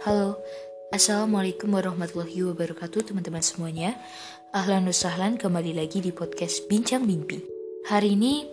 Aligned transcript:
Halo, 0.00 0.40
Assalamualaikum 0.96 1.76
warahmatullahi 1.76 2.40
wabarakatuh 2.48 3.12
teman-teman 3.12 3.44
semuanya. 3.44 4.00
Ahlan 4.48 4.88
kembali 4.88 5.76
lagi 5.76 6.00
di 6.00 6.08
podcast 6.08 6.64
Bincang 6.72 7.04
Mimpi 7.04 7.44
Hari 7.84 8.16
ini 8.16 8.48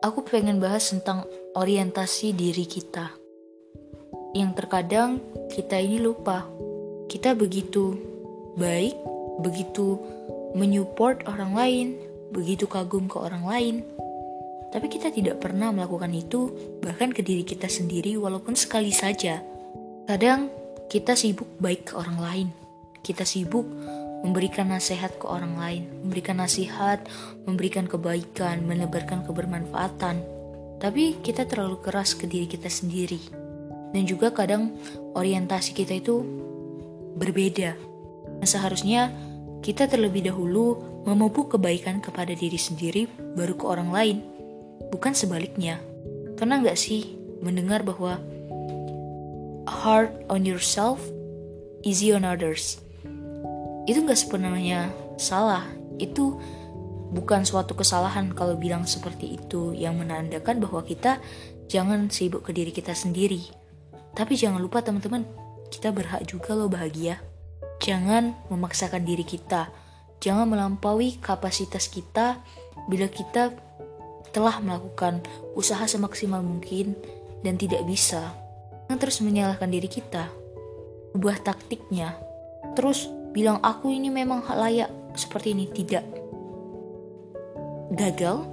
aku 0.00 0.24
pengen 0.24 0.56
bahas 0.56 0.88
tentang 0.88 1.28
orientasi 1.52 2.32
diri 2.32 2.64
kita. 2.64 3.12
Yang 4.32 4.64
terkadang 4.64 5.20
kita 5.52 5.76
ini 5.84 6.00
lupa. 6.00 6.48
Kita 7.12 7.36
begitu 7.36 8.00
baik, 8.56 8.96
begitu 9.44 10.00
menyupport 10.56 11.28
orang 11.28 11.52
lain, 11.52 11.86
begitu 12.32 12.64
kagum 12.64 13.04
ke 13.04 13.20
orang 13.20 13.44
lain. 13.44 13.76
Tapi 14.72 14.88
kita 14.88 15.12
tidak 15.12 15.44
pernah 15.44 15.76
melakukan 15.76 16.08
itu 16.16 16.48
bahkan 16.80 17.12
ke 17.12 17.20
diri 17.20 17.44
kita 17.44 17.68
sendiri 17.68 18.16
walaupun 18.16 18.56
sekali 18.56 18.96
saja. 18.96 19.57
Kadang 20.08 20.48
kita 20.88 21.12
sibuk 21.12 21.60
baik 21.60 21.92
ke 21.92 22.00
orang 22.00 22.16
lain. 22.16 22.48
Kita 23.04 23.28
sibuk 23.28 23.68
memberikan 24.24 24.72
nasihat 24.72 25.20
ke 25.20 25.28
orang 25.28 25.60
lain, 25.60 25.84
memberikan 26.00 26.40
nasihat, 26.40 27.04
memberikan 27.44 27.84
kebaikan, 27.84 28.64
menebarkan 28.64 29.28
kebermanfaatan. 29.28 30.24
Tapi 30.80 31.20
kita 31.20 31.44
terlalu 31.44 31.84
keras 31.84 32.16
ke 32.16 32.24
diri 32.24 32.48
kita 32.48 32.72
sendiri. 32.72 33.20
Dan 33.92 34.08
juga 34.08 34.32
kadang 34.32 34.80
orientasi 35.12 35.76
kita 35.76 36.00
itu 36.00 36.24
berbeda. 37.20 37.76
Nah, 38.40 38.48
seharusnya 38.48 39.12
kita 39.60 39.92
terlebih 39.92 40.24
dahulu 40.24 40.80
memupuk 41.04 41.60
kebaikan 41.60 42.00
kepada 42.00 42.32
diri 42.32 42.56
sendiri 42.56 43.12
baru 43.36 43.60
ke 43.60 43.64
orang 43.68 43.92
lain 43.92 44.16
bukan 44.88 45.12
sebaliknya. 45.12 45.76
Pernah 46.40 46.64
nggak 46.64 46.80
sih 46.80 47.12
mendengar 47.44 47.84
bahwa 47.84 48.16
hard 49.70 50.10
on 50.32 50.44
yourself, 50.48 51.00
easy 51.84 52.10
on 52.12 52.24
others? 52.24 52.80
Itu 53.88 54.04
nggak 54.04 54.20
sepenuhnya 54.20 54.92
salah. 55.16 55.64
Itu 55.96 56.36
bukan 57.12 57.44
suatu 57.48 57.72
kesalahan 57.72 58.36
kalau 58.36 58.56
bilang 58.60 58.84
seperti 58.84 59.40
itu 59.40 59.72
yang 59.72 59.96
menandakan 59.96 60.60
bahwa 60.60 60.84
kita 60.84 61.20
jangan 61.68 62.12
sibuk 62.12 62.44
ke 62.44 62.52
diri 62.52 62.72
kita 62.72 62.92
sendiri. 62.92 63.40
Tapi 64.12 64.34
jangan 64.34 64.58
lupa 64.58 64.80
teman-teman, 64.80 65.24
kita 65.68 65.92
berhak 65.92 66.24
juga 66.26 66.56
loh 66.56 66.68
bahagia. 66.68 67.20
Jangan 67.78 68.34
memaksakan 68.50 69.06
diri 69.06 69.22
kita. 69.22 69.70
Jangan 70.18 70.50
melampaui 70.50 71.22
kapasitas 71.22 71.86
kita 71.86 72.42
bila 72.90 73.06
kita 73.06 73.54
telah 74.34 74.58
melakukan 74.60 75.22
usaha 75.54 75.86
semaksimal 75.86 76.42
mungkin 76.42 76.98
dan 77.46 77.54
tidak 77.54 77.86
bisa, 77.86 78.34
terus 78.96 79.20
menyalahkan 79.20 79.68
diri 79.68 79.84
kita, 79.84 80.32
ubah 81.12 81.36
taktiknya, 81.44 82.16
terus 82.72 83.12
bilang 83.36 83.60
aku 83.60 83.92
ini 83.92 84.08
memang 84.08 84.40
layak 84.48 84.88
seperti 85.12 85.52
ini 85.52 85.68
tidak. 85.68 86.06
Gagal, 87.92 88.48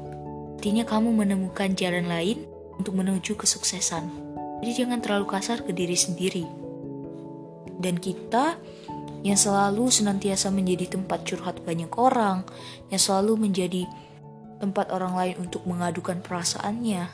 artinya 0.59 0.83
kamu 0.83 1.15
menemukan 1.15 1.71
jalan 1.77 2.11
lain 2.11 2.43
untuk 2.75 2.99
menuju 2.99 3.39
kesuksesan. 3.39 4.11
Jadi 4.59 4.71
jangan 4.83 4.99
terlalu 4.99 5.29
kasar 5.29 5.63
ke 5.63 5.71
diri 5.71 5.95
sendiri. 5.95 6.43
Dan 7.75 7.99
kita 7.99 8.57
yang 9.21 9.37
selalu 9.37 9.89
senantiasa 9.89 10.49
menjadi 10.49 10.97
tempat 10.97 11.25
curhat 11.25 11.61
banyak 11.63 11.91
orang, 11.95 12.45
yang 12.89 13.01
selalu 13.01 13.47
menjadi 13.47 13.85
tempat 14.59 14.89
orang 14.89 15.13
lain 15.13 15.35
untuk 15.45 15.65
mengadukan 15.69 16.21
perasaannya, 16.23 17.09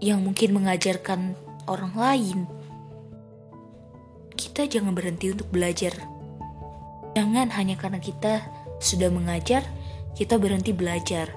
yang 0.00 0.20
mungkin 0.20 0.52
mengajarkan 0.56 1.36
orang 1.66 1.94
lain. 1.94 2.38
Kita 4.34 4.66
jangan 4.66 4.92
berhenti 4.96 5.32
untuk 5.32 5.48
belajar. 5.52 5.92
Jangan 7.16 7.48
hanya 7.56 7.76
karena 7.80 8.00
kita 8.00 8.44
sudah 8.80 9.08
mengajar, 9.08 9.64
kita 10.18 10.36
berhenti 10.36 10.72
belajar. 10.76 11.32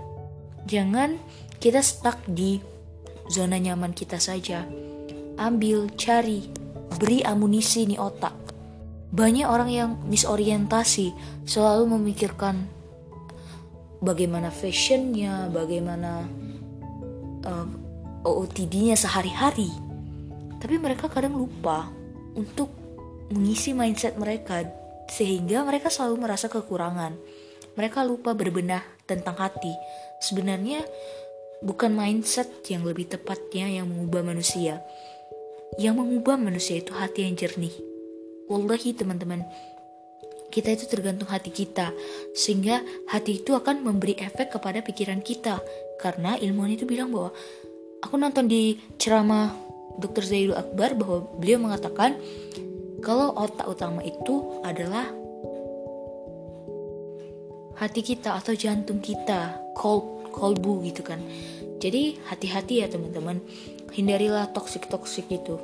Jangan 0.67 1.15
kita 1.59 1.79
stuck 1.79 2.19
di 2.27 2.59
zona 3.31 3.55
nyaman 3.59 3.95
kita 3.95 4.19
saja. 4.19 4.67
Ambil, 5.39 5.87
cari, 5.95 6.51
beri 6.99 7.23
amunisi 7.23 7.87
nih 7.87 7.99
otak. 7.99 8.35
Banyak 9.09 9.47
orang 9.47 9.69
yang 9.71 9.89
misorientasi, 10.05 11.15
selalu 11.47 11.97
memikirkan 11.97 12.67
bagaimana 14.03 14.51
fashionnya, 14.51 15.47
bagaimana 15.49 16.27
uh, 17.47 17.67
OOTD-nya 18.27 18.99
sehari-hari. 18.99 19.88
Tapi 20.59 20.75
mereka 20.75 21.07
kadang 21.07 21.39
lupa 21.39 21.87
untuk 22.35 22.69
mengisi 23.31 23.71
mindset 23.71 24.19
mereka 24.19 24.67
sehingga 25.09 25.65
mereka 25.65 25.89
selalu 25.89 26.29
merasa 26.29 26.51
kekurangan. 26.51 27.15
Mereka 27.73 28.03
lupa 28.03 28.35
berbenah 28.35 28.83
tentang 29.07 29.39
hati. 29.39 29.71
Sebenarnya 30.19 30.83
bukan 31.63 31.95
mindset 31.95 32.67
yang 32.67 32.83
lebih 32.83 33.07
tepatnya 33.07 33.71
yang 33.71 33.87
mengubah 33.87 34.21
manusia. 34.21 34.83
Yang 35.79 35.95
mengubah 36.03 36.35
manusia 36.35 36.83
itu 36.83 36.91
hati 36.91 37.23
yang 37.23 37.39
jernih. 37.39 37.71
Wallahi 38.49 38.97
teman-teman, 38.97 39.45
kita 40.49 40.73
itu 40.73 40.89
tergantung 40.89 41.29
hati 41.29 41.53
kita, 41.53 41.93
sehingga 42.33 42.81
hati 43.13 43.45
itu 43.45 43.53
akan 43.53 43.85
memberi 43.85 44.17
efek 44.17 44.57
kepada 44.57 44.81
pikiran 44.81 45.21
kita. 45.21 45.61
Karena 46.01 46.35
ilmuwan 46.35 46.73
itu 46.73 46.89
bilang 46.89 47.13
bahwa 47.13 47.29
aku 48.01 48.17
nonton 48.17 48.49
di 48.49 48.81
ceramah 48.97 49.68
Dr. 49.99 50.23
Zaidul 50.23 50.55
Akbar 50.55 50.95
bahwa 50.95 51.27
beliau 51.35 51.59
mengatakan 51.59 52.15
kalau 52.99 53.31
otak 53.35 53.67
utama 53.67 54.03
itu 54.03 54.63
adalah 54.63 55.07
hati 57.79 58.03
kita 58.03 58.35
atau 58.35 58.51
jantung 58.51 58.99
kita, 58.99 59.55
cold, 59.75 60.35
kolbu 60.35 60.83
gitu 60.83 60.99
kan. 61.03 61.19
Jadi 61.79 62.19
hati-hati 62.27 62.83
ya 62.83 62.91
teman-teman, 62.91 63.39
hindarilah 63.95 64.51
toksik-toksik 64.51 65.31
itu. 65.31 65.55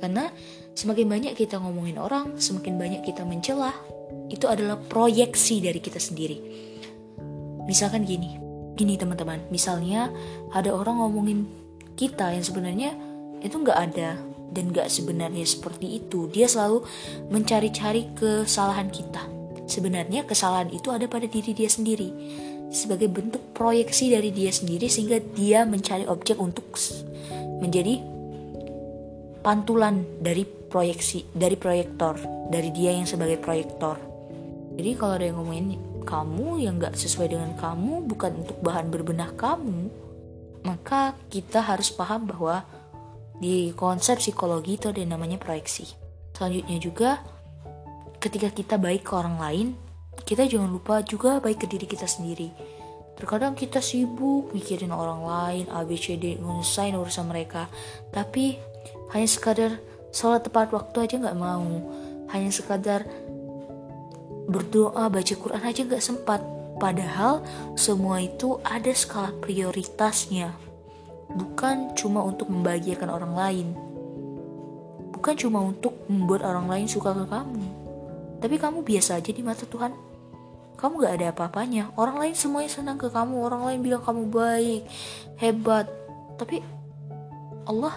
Karena 0.00 0.32
semakin 0.72 1.04
banyak 1.04 1.32
kita 1.36 1.60
ngomongin 1.60 2.00
orang, 2.00 2.40
semakin 2.40 2.80
banyak 2.80 3.04
kita 3.04 3.28
mencelah, 3.28 3.76
itu 4.32 4.48
adalah 4.48 4.80
proyeksi 4.80 5.60
dari 5.60 5.84
kita 5.84 6.00
sendiri. 6.00 6.40
Misalkan 7.68 8.08
gini, 8.08 8.40
gini 8.72 8.96
teman-teman, 8.96 9.44
misalnya 9.52 10.08
ada 10.52 10.72
orang 10.72 10.96
ngomongin 11.00 11.44
kita 11.94 12.32
yang 12.32 12.44
sebenarnya 12.44 12.96
itu 13.44 13.60
nggak 13.60 13.78
ada 13.92 14.16
dan 14.50 14.64
nggak 14.72 14.88
sebenarnya 14.88 15.44
seperti 15.44 16.00
itu. 16.00 16.26
Dia 16.32 16.48
selalu 16.48 16.82
mencari-cari 17.28 18.10
kesalahan 18.16 18.88
kita. 18.88 19.28
Sebenarnya 19.68 20.24
kesalahan 20.24 20.72
itu 20.72 20.88
ada 20.88 21.04
pada 21.04 21.28
diri 21.28 21.52
dia 21.52 21.68
sendiri 21.68 22.10
sebagai 22.74 23.06
bentuk 23.06 23.54
proyeksi 23.54 24.10
dari 24.10 24.34
dia 24.34 24.50
sendiri 24.50 24.90
sehingga 24.90 25.22
dia 25.22 25.62
mencari 25.62 26.10
objek 26.10 26.34
untuk 26.42 26.74
menjadi 27.62 28.02
pantulan 29.46 30.02
dari 30.18 30.42
proyeksi 30.44 31.30
dari 31.30 31.54
proyektor 31.54 32.18
dari 32.50 32.74
dia 32.74 32.90
yang 32.98 33.06
sebagai 33.06 33.38
proyektor 33.38 33.94
jadi 34.74 34.90
kalau 34.98 35.14
ada 35.14 35.30
yang 35.30 35.38
ngomongin 35.38 35.78
kamu 36.02 36.66
yang 36.66 36.82
gak 36.82 36.98
sesuai 36.98 37.30
dengan 37.30 37.54
kamu 37.54 38.04
bukan 38.10 38.42
untuk 38.42 38.58
bahan 38.58 38.90
berbenah 38.90 39.30
kamu 39.38 39.88
maka 40.66 41.14
kita 41.30 41.62
harus 41.62 41.94
paham 41.94 42.26
bahwa 42.26 42.66
di 43.38 43.74
konsep 43.74 44.22
psikologi 44.22 44.78
itu 44.78 44.90
ada 44.90 45.00
yang 45.02 45.18
namanya 45.18 45.38
proyeksi. 45.38 45.90
Selanjutnya 46.34 46.78
juga 46.78 47.10
ketika 48.22 48.48
kita 48.50 48.74
baik 48.78 49.04
ke 49.06 49.12
orang 49.14 49.36
lain 49.36 49.68
kita 50.22 50.48
jangan 50.48 50.70
lupa 50.70 51.04
juga 51.04 51.42
baik 51.42 51.62
ke 51.62 51.66
diri 51.66 51.84
kita 51.90 52.06
sendiri. 52.06 52.54
Terkadang 53.14 53.54
kita 53.54 53.78
sibuk 53.78 54.50
mikirin 54.54 54.90
orang 54.90 55.22
lain 55.22 55.64
ABCD 55.70 56.38
ngusain 56.38 56.94
urusan 56.94 57.26
mereka. 57.26 57.70
Tapi 58.10 58.58
hanya 59.14 59.28
sekadar 59.28 59.78
sholat 60.10 60.46
tepat 60.46 60.70
waktu 60.70 60.96
aja 61.06 61.14
nggak 61.18 61.38
mau. 61.38 61.66
Hanya 62.30 62.50
sekadar 62.50 63.06
berdoa 64.50 65.06
baca 65.10 65.34
Quran 65.34 65.62
aja 65.62 65.82
nggak 65.86 66.02
sempat. 66.02 66.40
Padahal 66.82 67.46
semua 67.78 68.18
itu 68.18 68.58
ada 68.66 68.90
skala 68.90 69.30
prioritasnya 69.38 70.50
bukan 71.32 71.96
cuma 71.96 72.20
untuk 72.20 72.52
membahagiakan 72.52 73.08
orang 73.08 73.32
lain. 73.32 73.68
Bukan 75.16 75.34
cuma 75.40 75.64
untuk 75.64 75.96
membuat 76.10 76.44
orang 76.44 76.68
lain 76.68 76.86
suka 76.90 77.16
ke 77.16 77.24
kamu. 77.24 77.64
Tapi 78.44 78.56
kamu 78.60 78.84
biasa 78.84 79.16
aja 79.22 79.30
di 79.32 79.40
mata 79.40 79.64
Tuhan. 79.64 79.96
Kamu 80.76 81.00
gak 81.00 81.14
ada 81.16 81.26
apa-apanya. 81.32 81.96
Orang 81.96 82.20
lain 82.20 82.36
semuanya 82.36 82.68
senang 82.68 83.00
ke 83.00 83.08
kamu. 83.08 83.40
Orang 83.40 83.64
lain 83.64 83.80
bilang 83.80 84.04
kamu 84.04 84.28
baik 84.28 84.84
hebat. 85.40 85.88
Tapi 86.36 86.60
Allah 87.64 87.96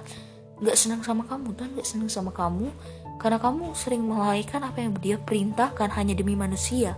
gak 0.64 0.78
senang 0.80 1.04
sama 1.04 1.28
kamu. 1.28 1.52
Dan 1.58 1.76
gak 1.76 1.88
senang 1.90 2.08
sama 2.08 2.32
kamu 2.32 2.72
karena 3.18 3.42
kamu 3.42 3.74
sering 3.74 4.06
melalaikan 4.06 4.62
apa 4.62 4.78
yang 4.78 4.94
dia 5.02 5.18
perintahkan 5.18 5.90
hanya 5.98 6.14
demi 6.14 6.38
manusia. 6.38 6.94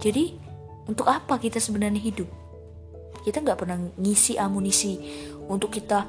Jadi 0.00 0.34
untuk 0.88 1.08
apa 1.08 1.36
kita 1.36 1.60
sebenarnya 1.60 2.00
hidup? 2.00 2.28
Kita 3.24 3.40
nggak 3.40 3.58
pernah 3.58 3.80
ngisi 3.96 4.36
amunisi 4.36 5.00
untuk 5.48 5.72
kita 5.72 6.04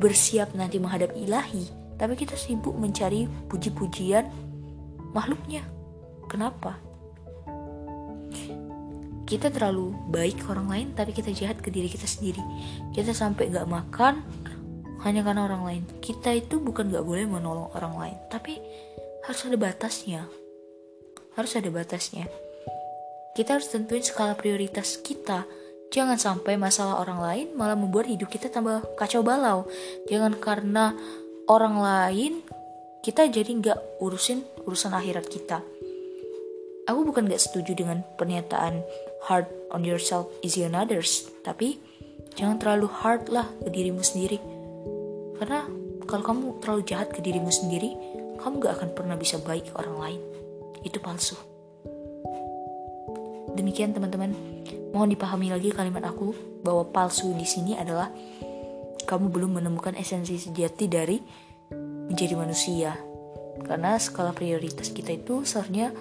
bersiap 0.00 0.54
nanti 0.56 0.80
menghadap 0.80 1.12
ilahi. 1.18 1.84
tapi 1.96 2.12
kita 2.12 2.36
sibuk 2.36 2.76
mencari 2.76 3.24
puji-pujian 3.48 4.28
makhluknya. 5.16 5.64
Kenapa? 6.28 6.76
Kita 9.24 9.48
terlalu 9.48 9.90
baik 10.12 10.44
ke 10.44 10.46
orang 10.52 10.68
lain, 10.68 10.88
tapi 10.92 11.10
kita 11.16 11.32
jahat 11.32 11.58
ke 11.58 11.72
diri 11.72 11.88
kita 11.88 12.04
sendiri. 12.04 12.38
Kita 12.92 13.10
sampai 13.16 13.48
gak 13.48 13.66
makan 13.66 14.22
hanya 15.02 15.24
karena 15.24 15.48
orang 15.48 15.62
lain. 15.64 15.82
Kita 15.98 16.30
itu 16.36 16.60
bukan 16.62 16.92
gak 16.92 17.02
boleh 17.02 17.26
menolong 17.26 17.72
orang 17.74 17.94
lain, 17.96 18.16
tapi 18.30 18.60
harus 19.26 19.42
ada 19.48 19.56
batasnya. 19.58 20.28
Harus 21.34 21.52
ada 21.58 21.72
batasnya. 21.72 22.28
Kita 23.34 23.58
harus 23.58 23.72
tentuin 23.72 24.04
skala 24.04 24.38
prioritas 24.38 25.00
kita. 25.00 25.48
Jangan 25.94 26.18
sampai 26.18 26.58
masalah 26.58 27.00
orang 27.00 27.20
lain 27.22 27.46
malah 27.54 27.78
membuat 27.78 28.10
hidup 28.10 28.28
kita 28.28 28.50
tambah 28.50 28.84
kacau 28.98 29.22
balau. 29.22 29.64
Jangan 30.10 30.36
karena 30.36 30.92
orang 31.46 31.78
lain 31.78 32.32
kita 33.06 33.30
jadi 33.30 33.46
nggak 33.46 34.02
urusin 34.02 34.42
urusan 34.66 34.92
akhirat 34.92 35.30
kita. 35.30 35.62
Aku 36.86 37.02
bukan 37.02 37.26
nggak 37.26 37.42
setuju 37.42 37.74
dengan 37.74 38.02
pernyataan 38.18 38.82
hard 39.26 39.46
on 39.74 39.82
yourself, 39.82 40.30
easy 40.42 40.62
on 40.62 40.78
others, 40.78 41.26
tapi 41.42 41.82
jangan 42.38 42.62
terlalu 42.62 42.86
hard 42.86 43.26
lah 43.30 43.46
ke 43.62 43.70
dirimu 43.70 44.02
sendiri. 44.02 44.38
Karena 45.38 45.66
kalau 46.06 46.22
kamu 46.22 46.44
terlalu 46.62 46.82
jahat 46.86 47.10
ke 47.10 47.18
dirimu 47.18 47.50
sendiri, 47.50 47.98
kamu 48.38 48.62
gak 48.62 48.78
akan 48.78 48.90
pernah 48.94 49.18
bisa 49.18 49.42
baik 49.42 49.70
ke 49.70 49.74
orang 49.74 49.96
lain. 49.98 50.20
Itu 50.86 51.02
palsu. 51.02 51.34
Demikian 53.58 53.90
teman-teman, 53.90 54.30
mohon 54.92 55.10
dipahami 55.10 55.50
lagi 55.50 55.72
kalimat 55.72 56.04
aku 56.06 56.34
bahwa 56.62 56.86
palsu 56.90 57.32
di 57.34 57.46
sini 57.46 57.78
adalah 57.78 58.10
kamu 59.06 59.30
belum 59.30 59.62
menemukan 59.62 59.94
esensi 59.94 60.36
sejati 60.36 60.86
dari 60.90 61.18
menjadi 62.10 62.34
manusia. 62.34 62.92
Karena 63.62 63.96
skala 63.96 64.36
prioritas 64.36 64.92
kita 64.92 65.14
itu 65.16 65.46
seharusnya 65.46 65.94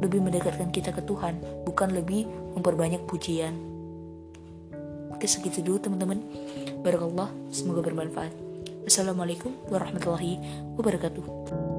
lebih 0.00 0.20
mendekatkan 0.24 0.72
kita 0.72 0.92
ke 0.96 1.02
Tuhan 1.04 1.64
bukan 1.64 1.92
lebih 1.92 2.28
memperbanyak 2.56 3.04
pujian. 3.08 3.56
Oke 5.10 5.28
segitu 5.28 5.60
dulu 5.60 5.80
teman-teman. 5.80 6.20
Barakallah 6.80 7.28
semoga 7.52 7.84
bermanfaat. 7.84 8.32
Assalamualaikum 8.88 9.52
warahmatullahi 9.68 10.40
wabarakatuh 10.80 11.69